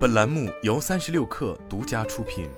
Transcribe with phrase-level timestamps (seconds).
[0.00, 2.48] 本栏目由三十六氪独家出品。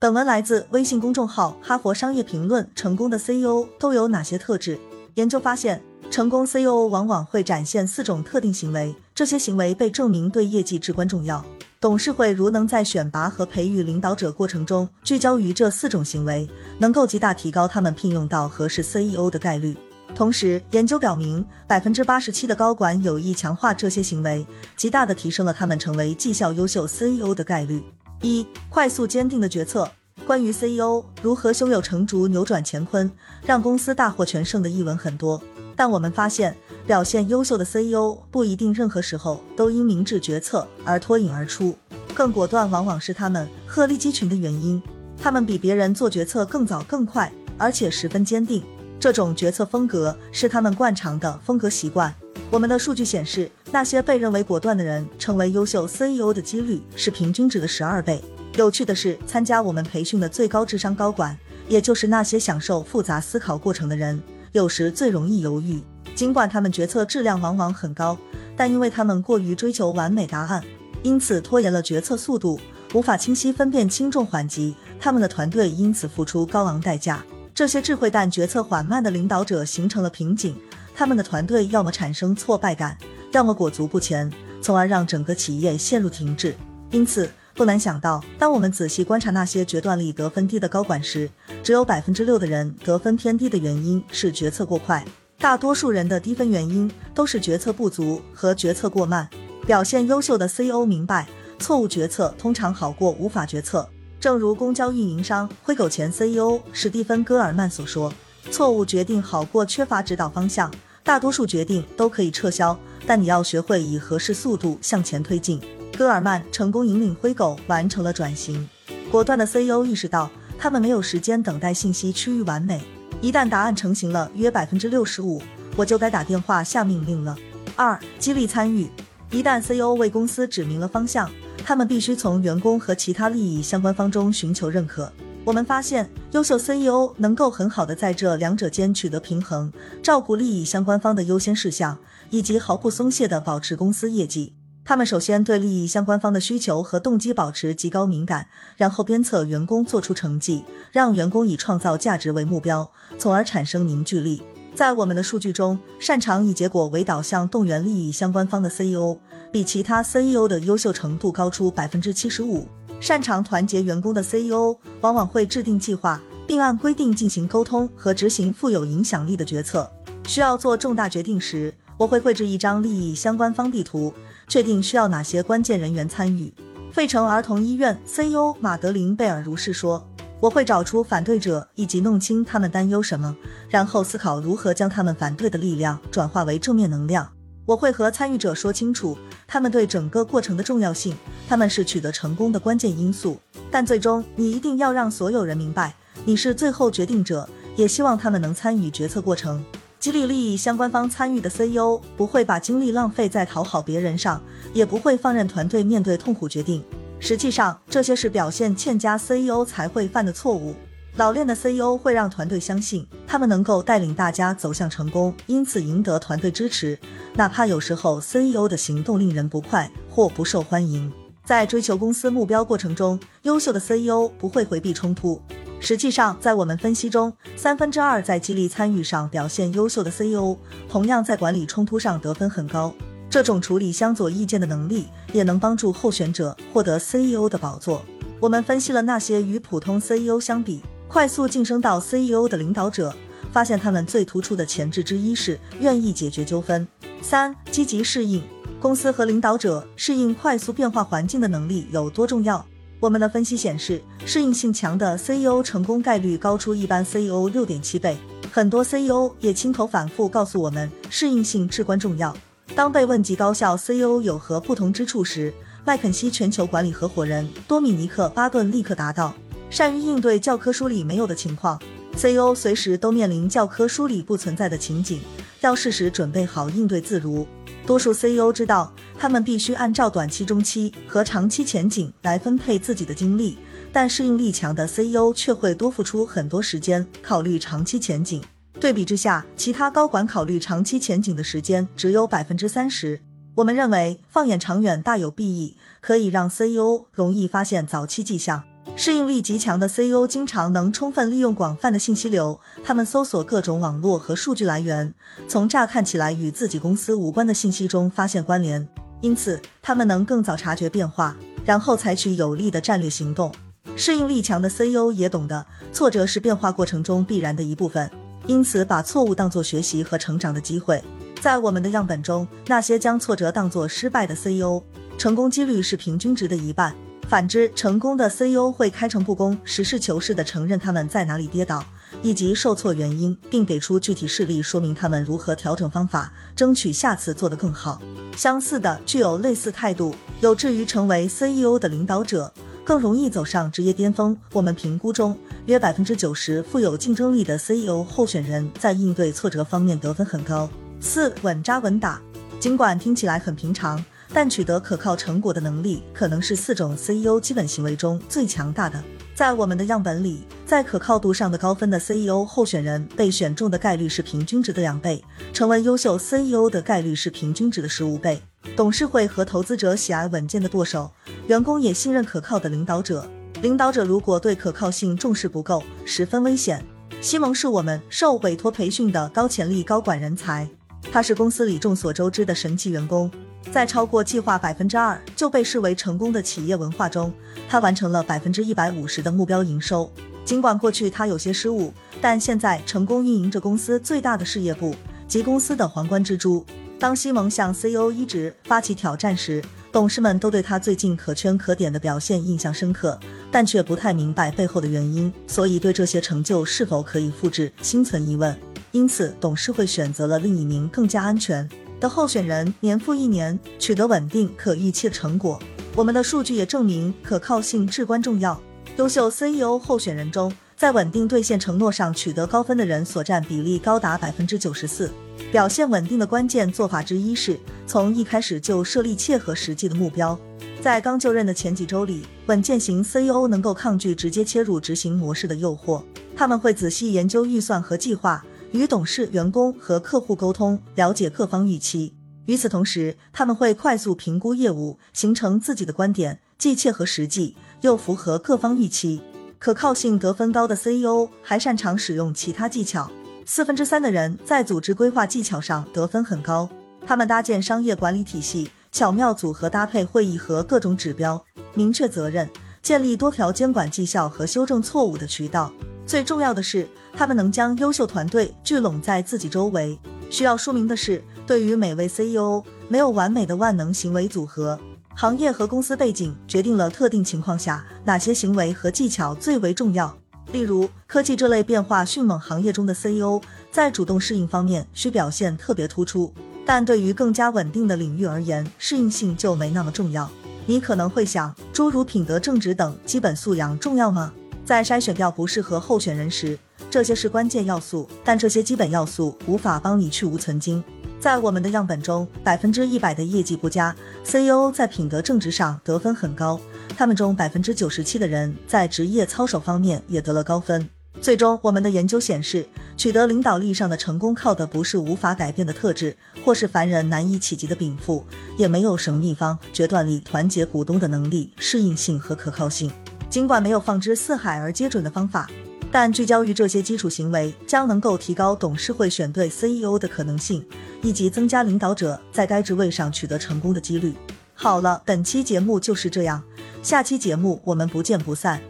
[0.00, 2.64] 本文来自微信公众号《哈佛商业评论》。
[2.74, 4.78] 成功的 CEO 都有哪些特质？
[5.16, 11.44] 研究发现，成功 CEO 往往会展现四种特定行为，这些行为被证明对业绩至关重要。
[11.78, 16.48] 董事会如能在选拔和培育领导者过程中聚焦于这四种行为，
[16.78, 19.76] 能够极大提高他们聘用到合适 CEO 的概率。
[20.12, 27.82] 同时，研究表明，百分之八十七的高管有意强化这些行为，极大的提升了他们成为绩效优秀 CEO 的概率。
[28.22, 29.90] 一、快速坚定的决策。
[30.24, 33.10] 关于 CEO 如何胸有成竹、扭转乾坤，
[33.44, 35.42] 让公司大获全胜的译文很多，
[35.74, 41.76] 但我们发现，表现优秀的 CEO 不一定任何时候都因明智决策而脱颖而出，
[42.14, 44.80] 更果断往往是他们鹤立鸡群的原因。
[45.20, 48.62] 他们比别人做决策更早、更快，而且十分坚定。
[49.04, 52.10] 这种决策风格是他们惯常的风格习惯。
[52.50, 58.24] 我们的数据显示，那些被认为果断的人成为优秀 CEO 的几率是平均值的十二倍。
[58.56, 61.36] 有趣的是，参加我们培训的最高智商高管，
[61.68, 64.18] 也就是那些享受复杂思考过程的人，
[64.52, 65.82] 有时最容易犹豫。
[66.14, 68.16] 尽管他们决策质量往往很高，
[68.56, 70.64] 但因为他们过于追求完美答案，
[71.02, 72.58] 因此拖延了决策速度，
[72.94, 74.74] 无法清晰分辨轻重缓急。
[74.98, 77.22] 他们的团队因此付出高昂代价。
[77.54, 80.56] 这些智慧但决策缓慢的领导者形成了瓶颈，
[80.94, 82.98] 他们的团队要么产生挫败感，
[83.32, 84.28] 要么裹足不前，
[84.60, 86.54] 从而让整个企业陷入停滞。
[86.90, 87.30] 因此。
[87.56, 91.30] 不难想到，当我们仔细观察那些决断力得分低的高管时，
[91.62, 95.04] 只有百分之六的人得分偏低的原因是决策过快，
[95.38, 99.28] 大多数人的低分原因都是决策不足和决策过慢。
[99.64, 101.28] 表现优秀的 CEO 明白，
[101.60, 103.88] 错误决策通常好过无法决策。
[104.24, 108.10] 正如公交运营商灰狗前 CEO 史蒂芬·戈尔曼所说
[108.50, 110.72] ：“错误决定好过缺乏指导方向。
[111.02, 112.74] 大多数决定都可以撤销，
[113.06, 115.60] 但你要学会以合适速度向前推进。”
[115.94, 118.66] 戈尔曼成功引领灰狗完成了转型。
[119.10, 122.80] 果断的 CEO 意识到，他们没有时间等待信息趋于完美。
[123.20, 125.42] 一旦答案成型了，约百分之六十五，
[125.76, 127.36] 我就该打电话下命令了。
[127.76, 128.88] 二、激励参与。
[129.30, 135.12] 一旦 CEO 为公司指明了方向，他们必须从员工和其他利益相关方中寻求认可。
[135.44, 139.70] 我们发现，优秀 CEO 能够很好的在这两者间取得平衡，
[140.02, 141.98] 照顾利益相关方的优先事项，
[142.30, 144.54] 以及毫不松懈地保持公司业绩。
[144.86, 154.42] 他们首先对利益相关方的需求和动机保持极高敏感，然后鞭策员工做出成绩，让员工以创造价值为目标，从而产生凝聚力。
[154.74, 159.18] 在我们的数据中，擅长以结果为导向动员利益相关方的 CEO，
[159.54, 162.66] 比其他 CEO 的优秀程度高出百分之七十五。
[162.98, 169.88] 擅长团结员工的 CEO 往往会制定计划，并按规定进行沟通和执行富有影响力的决策。
[170.26, 174.12] 需要做重大决定时，我会绘制一张利益相关方地图。
[174.48, 176.52] 确定需要哪些关键人员参与。
[176.90, 180.04] 费城儿童医院 CEO 马德琳贝尔如是说
[180.42, 183.36] ：“我会找出反对者以及弄清他们担忧什么，
[183.68, 187.30] 然后思考如何将他们反对的力量转化为正面能量。
[187.66, 189.16] 我会和参与者说清楚
[189.46, 191.16] 他们对整个过程的重要性，
[191.48, 193.38] 他们是取得成功的关键因素。
[193.70, 195.94] 但最终，你一定要让所有人明白，
[196.24, 199.64] 你是最后决定者，也希望他们能参与决策过程。”
[199.98, 204.38] 激励利益相关方参与的 CEO 不会把精力浪费在讨好别人上，
[204.74, 206.84] 也不会放任团队面对痛苦决定。
[207.18, 210.74] 实际上，这些是表现欠佳 CEO 才会犯的错误。
[211.16, 216.98] 老练的 CEO 会让团队相信他们能够带领大家走向成功，因此赢得团队支持，
[217.34, 221.12] 哪怕有时候 CEO 的行动令人不快或不受欢迎。
[221.44, 225.40] 在追求公司目标过程中，优秀的 CEO 不会回避冲突。
[225.78, 230.56] 实际上，在我们分析中，三分之二在激励参与上表现优秀的 CEO，
[230.88, 232.92] 同样在管理冲突上得分很高。
[233.30, 238.02] 这种处理相左意见的能力，也能帮助候选者获得 CEO 的宝座。
[238.40, 240.82] 我们分析了那些与普通 CEO 相比
[241.14, 243.14] 快速晋升到 CEO 的领导者，
[243.52, 246.84] 发现他们最突出的潜质之一是愿意解决纠纷。
[247.22, 248.42] 三、积极适应
[248.80, 252.66] 公司和领导者适应快速变化环境的能力有多重要？
[252.98, 258.16] 我们的分析显示，适应性强的 CEO 成功概率高出一般 CEO 六点七倍。
[258.50, 262.36] 很多 CEO 也亲口反复告诉我们，适应性至关重要。
[262.74, 269.32] 当被问及高效 CEO 有何不同之处时，麦肯锡全球管理合伙人多米尼克·巴顿立刻答道
[269.74, 271.76] ：“善于应对教科书里没有的情况。
[272.14, 275.20] CEO 随时都面临教科书里不存在的情景，
[275.62, 277.44] 要适时准备好应对自如。
[277.84, 283.58] 多数 CEO 知道。”他们必须按照短期、中期和长期前景来分配自己的精力，
[283.92, 288.40] 但适应力强的 CEO 却会多付出很多时间考虑长期前景。
[288.78, 293.20] 对比之下，其他高管考虑长期前景的时间只有百分之三十。
[293.56, 298.62] 我们认为，放眼长远大有裨益，可以让 CEO 容易发现早期迹象。
[298.96, 305.12] 适应力极强的 CEO 经常能充分利用广泛的信息流，他们搜索各种网络和数据来源，
[305.48, 308.88] 从乍看起来与自己公司无关的信息中发现关联，
[309.20, 313.52] 因此他们能更早察觉变化，然后采取有力的战略行动。
[313.96, 318.08] 适应力强的 CEO 也懂得，挫折是变化过程中必然的一部分，
[318.46, 321.02] 因此把错误当作学习和成长的机会。
[321.40, 324.82] 在我们的样本中，那些将挫折当作失败的 CEO，
[325.18, 326.94] 成功几率是平均值的一半。
[327.28, 331.82] 反之，成功的 CEO 会开诚布公、实事求是地承认他们在哪里跌倒，
[332.22, 338.00] 以及受挫原因，并给出具体事例说明他们如何调整方法，争取下次做得更好。
[338.36, 342.52] 相似的，具有类似态度，有志于成为 CEO 的领导者，
[342.84, 344.36] 更容易走上职业巅峰。
[344.52, 345.36] 我们评估中，
[345.66, 350.68] 约百分之九十富有竞争力的 CEO 候选人在应对挫折方面得分很高。
[351.00, 352.20] 四稳扎稳打，
[352.60, 354.04] 尽管听起来很平常。
[354.32, 359.02] 但取得可靠成果的能力，可能是四种 CEO 基本行为中最强大的。
[359.34, 365.22] 在我们的样本里，在可靠度上的高分的 CEO 候选人被选中的概率是平均值的两倍，
[365.52, 368.40] 成为优秀 CEO 的概率是平均值的十五倍。
[368.76, 371.10] 董事会和投资者喜爱稳健的舵手，
[371.48, 373.28] 员工也信任可靠的领导者。
[373.60, 376.84] 领导者如果对可靠性重视不够，十分危险。
[377.20, 380.68] 西蒙是我们受委托培训的高潜力高管人才，
[381.10, 383.30] 他是公司里众所周知的神奇员工。
[383.72, 387.32] 在超过计划百分之二就被视为成功的企业文化中，
[387.68, 390.10] 他完成了百分之一百五十的目标营收。
[390.44, 394.94] 尽管过去他有些失误，但现在成功运营着公司最大的事业部
[395.26, 396.64] 及公司的皇冠之珠。
[396.98, 403.18] 当西蒙向 CEO 一职发起挑战时，董事们都对他最近可圈可点的表现印象深刻，
[403.50, 408.56] 但却不太明白背后的原因，所以对这些成就是否可以复制心存疑问。
[408.92, 411.68] 因此，董事会选择了另一名更加安全。
[412.04, 415.58] 的候选人年复一年取得稳定可预期的成果，
[415.96, 418.60] 我们的数据也证明可靠性至关重要。
[418.98, 425.10] 优秀 CEO 候选人中，在稳定兑现承诺上取得高分的人所占比例高达百分之九十四。
[425.50, 430.38] 表现稳定的关键做法之一是从一开始就设立切合实际的目标。
[430.82, 436.02] 在刚就任的前几周里，稳健型 CEO 能够抗拒直接切入执行模式的诱惑，
[436.36, 438.44] 他们会仔细研究预算和计划。
[438.74, 442.12] 与董事、员工和客户沟通，了解各方预期。
[442.46, 449.22] 与此同时，他们会快速评估业务，形成自己的观点，既切合实际，又符合各方预期。
[449.60, 453.08] 可靠性得分高的 CEO 还擅长使用其他技巧。
[453.46, 456.68] 四分之三的人在组织规划技巧上得分很高。
[457.06, 461.40] 他们搭建商业管理体系，巧妙组合搭配会议和各种指标，
[461.74, 462.50] 明确责任，
[462.82, 465.72] 建立多条监管绩效和修正错误的渠道。
[466.06, 469.98] 最重要的是，他们能将优秀团队聚拢在自己周围。
[470.30, 474.78] 需要说明的是，对于每位 CEO，没有完美的万能行为组合。
[475.14, 480.14] 行业和公司背景决定了特定情况下哪些行为和技巧最为重要。
[480.52, 483.40] 例如，科技这类变化迅猛行业中的 CEO，
[483.72, 486.32] 在主动适应方面需表现特别突出。
[486.66, 490.30] 但对于更加稳定的领域而言，适应性就没那么重要。
[490.66, 494.32] 你可能会想，诸如品德正直等基本素养重要吗？
[494.64, 496.58] 在筛选掉不适合候选人时，
[496.90, 500.82] 这些是关键要素，但这些基本要素无法帮你去无存精。
[501.20, 506.58] 在我们的样本中，百分之一百的业绩不佳 CEO 在品德正直上得分很高，
[506.96, 510.88] 他们中百分之九十七的人在职业操守方面也得了高分。
[511.20, 518.24] 最终，我们的研究显示，取得领导力上的成功靠的不是无法改变的特质，或是凡人难以企及的禀赋，
[518.58, 522.90] 也没有什么秘方、决断力、团结股东的能力、适应性和可靠性。
[523.34, 525.50] 尽管没有放之四海而皆准的方法，
[525.90, 530.64] 但聚焦于这些基础行为，将能够提高董事会选对 CEO 的可能性，
[531.02, 534.14] 以及增加领导者在该职位上取得成功的几率。
[534.54, 536.44] 好了，本期节目就是这样，
[536.80, 538.60] 下期节目我们不见不散。